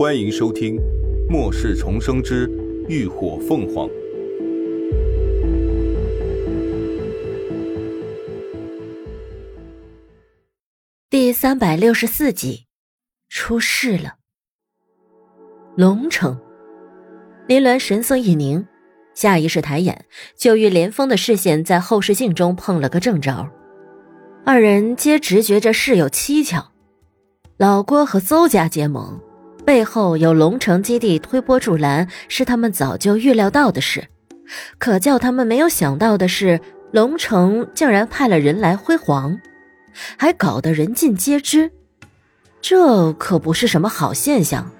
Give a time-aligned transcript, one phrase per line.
[0.00, 0.76] 欢迎收听
[1.28, 2.50] 《末世重生之
[2.88, 3.86] 浴火凤凰》
[11.10, 12.64] 第三百六十四集，
[13.28, 14.14] 出事了。
[15.76, 16.40] 龙城，
[17.46, 18.66] 林鸾神色一凝，
[19.12, 23.50] 下意识抬眼，就与连峰的视线在后视镜中碰了个正着。
[24.46, 26.72] 二人皆直觉着事有蹊跷，
[27.58, 29.20] 老郭和邹家结盟。
[29.70, 34.08] 背后有龙城基地推波助澜，是他们早就预料到的事。
[34.78, 39.40] 可叫他们没有想到的是，龙城竟然派了人来辉煌，
[40.16, 41.70] 还搞得人尽皆知。
[42.60, 44.72] 这可不是什么好现象。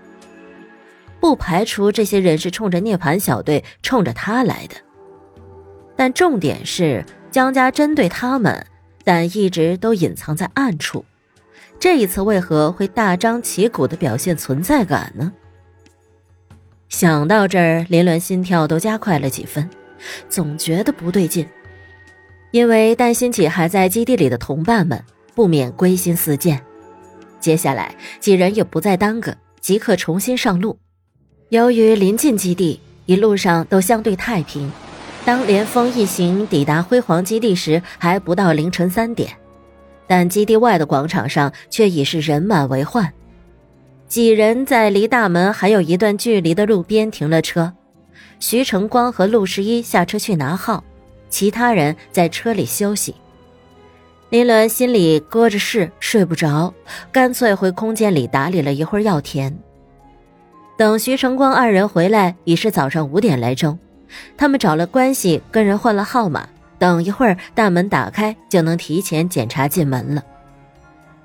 [1.21, 4.75] 不排除这些人是冲着涅槃小队、冲着他来的，
[5.95, 8.67] 但重点是江家针对他们，
[9.05, 11.05] 但一直都隐藏在暗处。
[11.81, 15.33] 这一次为何会大张旗鼓的表现存在感呢？
[16.91, 19.69] 想到这儿，林鸾心跳都加快了几分，
[20.29, 21.49] 总觉得不对劲，
[22.51, 25.03] 因为担心起还在基地里的同伴们，
[25.35, 26.61] 不免归心似箭。
[27.41, 30.79] 接下来几人也不再耽搁，即刻重新上路。
[31.49, 34.71] 由于临近基地，一路上都相对太平。
[35.25, 39.40] 当连峰一行抵达辉煌基地时，还不到凌晨三点。
[40.11, 43.13] 但基地外的广场上却已是人满为患，
[44.09, 47.73] 几人在离大门还有一段距离的路边停了车，
[48.41, 50.83] 徐成光和陆十一下车去拿号，
[51.29, 53.15] 其他人在车里休息。
[54.31, 56.75] 林伦心里搁着事，睡不着，
[57.13, 59.57] 干脆回空间里打理了一会儿药田。
[60.77, 63.79] 等徐成光二人回来，已是早上五点来钟，
[64.37, 66.49] 他们找了关系跟人换了号码。
[66.81, 70.25] 等一会儿，大门打开就能提前检查进门了。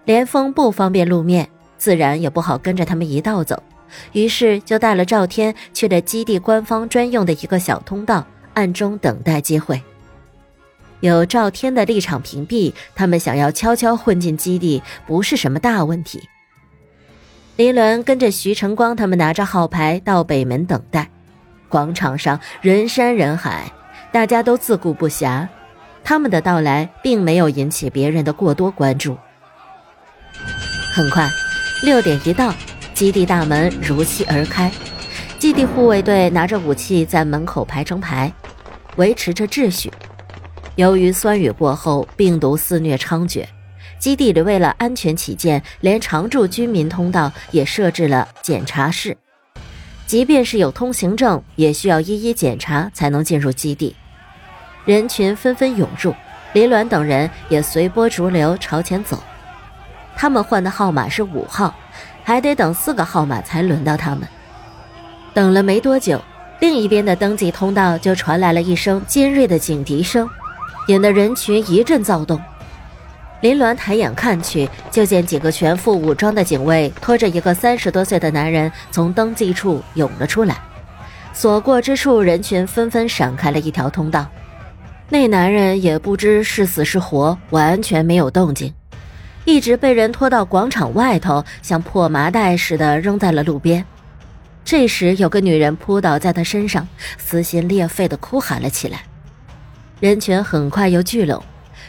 [0.03, 3.63] 连峰不方便露面，自然也不好跟着他们一道走，
[4.11, 9.81] 于是就带了赵天去了基地官方专用的一个小通道，暗中等待机会。
[10.99, 16.27] 有赵天的立场屏蔽，他们想要悄悄混进基地不是什么大问题。
[17.55, 21.09] 林伦跟着徐成光他们拿着号牌到北门等待，
[21.69, 23.71] 广场上人山人海。
[24.15, 25.45] 大家都自顾不暇，
[26.01, 29.17] 他们的到来并没有引起别人的过多关注。
[30.93, 31.29] 很快，
[31.83, 32.53] 六点一到，
[32.93, 34.71] 基地大门如期而开，
[35.37, 38.31] 基地护卫队拿着武器在门口排成排，
[38.95, 39.91] 维持着秩序。
[40.75, 43.45] 由于酸雨过后病毒肆虐猖獗，
[43.99, 49.17] 基地里为了安全起见，连常驻居民通道也设置了检查室，
[50.07, 53.93] 即便是有通行证，也需要一一检查才能进入基地。
[54.85, 56.13] 人群纷纷涌入，
[56.53, 59.21] 林鸾等人也随波逐流朝前走。
[60.15, 61.73] 他们换的号码是五号，
[62.23, 64.27] 还得等四个号码才轮到他们。
[65.33, 66.21] 等了没多久，
[66.59, 70.29] 另一边的登记通道就传来了一声尖锐的警笛声，
[70.87, 72.39] 引得人群一阵躁动。
[73.41, 80.55] 林鸾抬眼看去，就见几个全副武装的警卫拖着一个三十多岁的男人从登记处涌了出来，
[81.33, 84.25] 所过之处，人群纷纷闪开了一条通道。
[85.07, 88.73] 那男人也不知是死是活，完全没有动静，
[89.45, 93.85] 一直被人拖到广场外头，像破麻袋似的扔在了路边。
[94.63, 96.87] 这时，有个女人扑倒在他身上，
[97.19, 99.03] 撕心裂肺的哭喊了起来。
[99.99, 101.41] 人群很快又聚拢，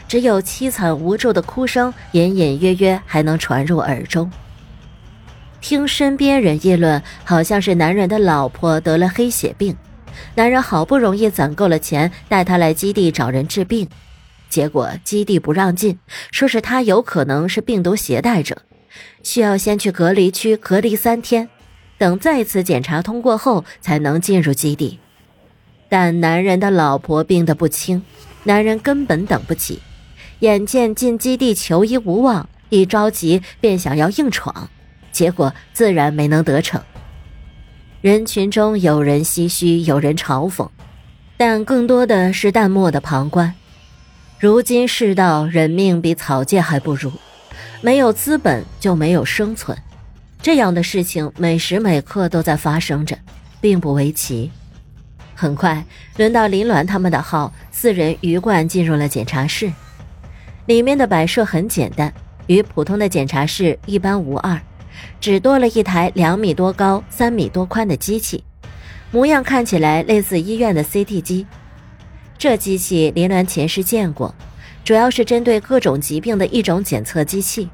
[0.06, 4.30] 只有凄惨无助的哭声隐隐约约还能传入耳中。
[5.62, 9.74] 听身边人议论，好像是男人的老婆得了黑血病。
[10.34, 13.88] 男人好不容易攒够了钱，带他来基地找人治病，
[14.48, 15.98] 结果基地不让进，
[16.30, 18.62] 说是他有可能是病毒携带者，
[19.22, 21.48] 需要先去隔离区隔离三天，
[21.98, 24.98] 等再次检查通过后才能进入基地。
[25.88, 28.02] 但男人的老婆病得不轻，
[28.44, 29.80] 男人根本等不起，
[30.40, 34.68] 眼见进基地求医无望，一着急便想要硬闯，
[35.12, 36.82] 结果自然没能得逞。
[38.06, 40.68] 人群中有人唏嘘，有人嘲讽，
[41.36, 43.52] 但更多的是淡漠的旁观。
[44.38, 47.10] 如今世道，人命比草芥还不如，
[47.80, 49.76] 没有资本就没有生存，
[50.40, 53.18] 这样的事情每时每刻都在发生着，
[53.60, 54.52] 并不为奇。
[55.34, 55.84] 很快
[56.16, 59.72] 轮到林鸾他们的号，四人鱼贯进入了检查室，
[60.66, 62.14] 里面的摆设很简单，
[62.46, 64.56] 与普通的检查室一般无二。
[65.20, 68.44] 只多了一台两米多高、三米多宽的机器，
[69.10, 71.46] 模样看起来类似医院的 CT 机。
[72.38, 74.34] 这机器林鸾前世见过，
[74.84, 77.68] 主要是针对各种疾病的一种检测机器。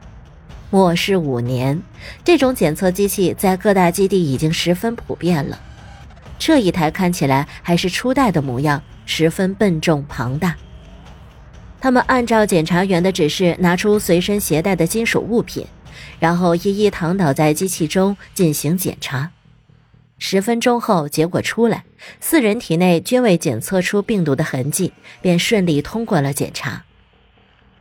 [0.71, 1.83] 末世五年，
[2.25, 5.61] 这种检测机器在各大基地已经十分普遍了。
[6.39, 10.57] 这一台看起来还是初代的模样，十分笨重庞大。
[11.81, 15.67] 他们按照检查员的指示，拿出随身携带的金属物品，
[16.19, 19.31] 然后一一躺倒在机器中进行检查。
[20.19, 21.85] 十分钟后，结果出来，
[22.21, 26.85] 四人体内均未检测出病毒的痕迹，便顺利通过了检查。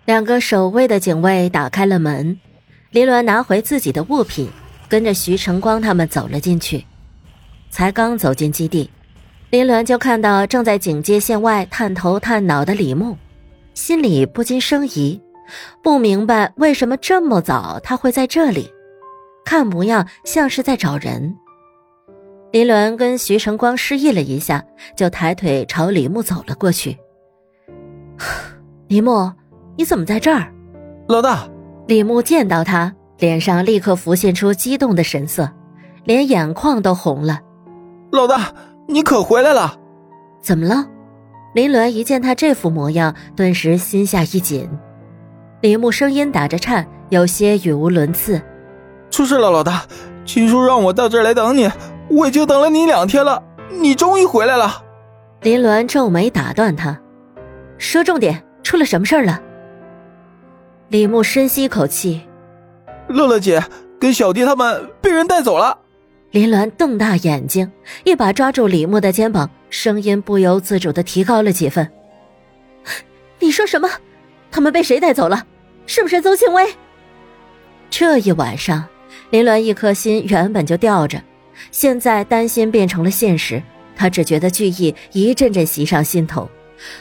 [0.06, 2.40] 两个守卫的警卫打开了门。
[2.90, 4.50] 林鸾拿回自己的物品，
[4.90, 6.86] 跟着徐成光他们走了进去。
[7.70, 8.90] 才刚走进基地，
[9.52, 13.16] 林鸾就看到正在警戒线外探头探脑的李牧，
[13.76, 15.22] 心里不禁生疑，
[15.81, 18.71] 不明白为什么这么早他会在这里，
[19.45, 21.36] 看模样像是在找人。
[22.51, 24.63] 林鸾跟徐成光示意了一下，
[24.95, 26.98] 就抬腿朝李牧走了过去。
[28.88, 29.31] 李牧，
[29.77, 30.51] 你怎么在这儿？
[31.07, 31.48] 老大。
[31.88, 35.50] 李牧见到他，脸上立刻浮现出激动的神色，
[36.03, 37.39] 连眼眶都红了。
[38.12, 38.53] 老大，
[38.88, 39.77] 你可回来了？
[40.42, 40.88] 怎么了？
[41.53, 44.69] 林鸾一见他这副模样，顿时心下一紧。
[45.62, 48.42] 李牧声音打着颤，有些语无伦次
[49.12, 49.84] ：“出事了，老大！
[50.25, 51.69] 秦叔让我到这儿来等你，
[52.10, 53.44] 我已经等了你两天了，
[53.80, 54.84] 你终于回来了。”
[55.42, 57.00] 林鸾皱眉打断他
[57.78, 59.40] ：“说重点，出了什么事儿了？”
[60.90, 62.22] 李牧深吸一口气，
[63.08, 63.63] 乐乐姐
[64.00, 65.78] 跟小弟他们被人带走了。
[66.31, 67.72] 林鸾瞪大眼睛，
[68.04, 71.88] 一把抓住李牧的肩膀，声音不由自主的提高了几分
[73.38, 73.88] ：“你说什么？
[74.50, 75.46] 他们被谁带走了？
[75.94, 76.74] 是不是邹庆威？”
[77.92, 78.86] 这一晚上，
[79.30, 81.22] 林鸾一颗心原本就吊着，
[81.70, 83.62] 现在担心变成了现实，
[83.94, 86.50] 他只觉得惧意一阵阵袭上心头，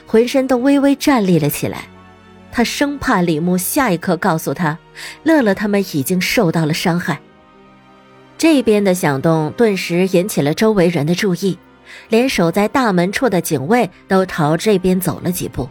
[0.08, 1.84] 浑身都微微站立了起来。
[2.50, 4.76] 他生怕李牧下一刻告诉他，
[5.22, 7.20] 乐乐他们已经受到了伤害。
[8.36, 11.56] 这边的响动顿时引起了周围人的注意，
[12.08, 15.68] 连守在大门处的警卫都朝这边走了几步。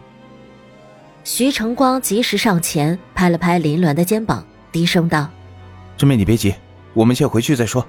[1.32, 5.30] 徐成光及时上前拍了拍林鸾的肩膀，低声道
[5.96, 6.52] ：“师妹，你别急，
[6.92, 7.86] 我们先回去再说。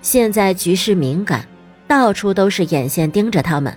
[0.00, 1.46] 现在局势敏感，
[1.86, 3.76] 到处都是眼线盯着他们，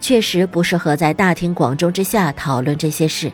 [0.00, 3.32] 确实不适合在大庭广众之下讨论这些事。”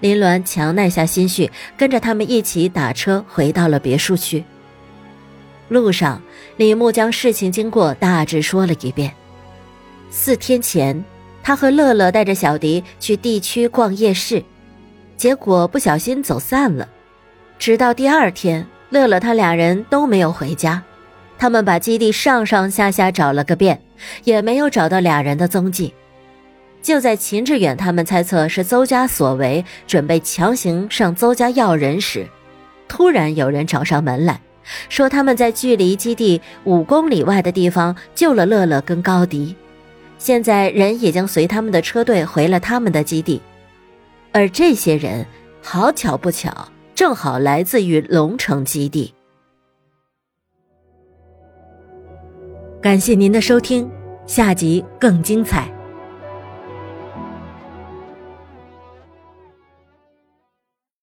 [0.00, 4.42] 林鸾强耐下心绪，跟着他们一起打车回到了别墅区。
[5.68, 6.20] 路上，
[6.56, 9.14] 李牧将事情经过大致说了一遍。
[10.10, 11.04] 四天前，
[11.42, 14.42] 他和乐乐带着小迪去地区逛夜市，
[15.16, 16.88] 结果不小心走散了。
[17.58, 20.82] 直到第二天，乐乐他俩人都没有回家，
[21.38, 23.82] 他们把基地上上下下找了个遍，
[24.24, 25.92] 也没有找到俩人的踪迹。
[26.82, 32.26] 就在秦志远他们猜测是邹家所为，准备强行上邹家要人时，
[32.88, 34.40] 突然有人找上门来，
[34.88, 39.54] 说他们在距离基地五公里外的地方救了乐乐跟高迪，
[40.20, 43.40] 现在人也将随他们的车队回了他们的基地，
[44.32, 45.24] 而这些人
[45.62, 49.14] 好巧不巧，正好来自于龙城基地。
[52.82, 53.90] 感谢您的收听，
[54.26, 55.79] 下集更精彩。